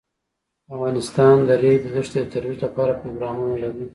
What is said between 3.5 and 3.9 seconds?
لري.